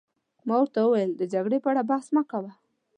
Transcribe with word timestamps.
ما 0.47 0.55
ورته 0.59 0.79
وویل: 0.81 1.11
د 1.15 1.21
جګړې 1.33 1.57
په 1.61 1.67
اړه 1.71 1.81
بحث 1.89 2.07
مه 2.15 2.23
کوه. 2.31 2.51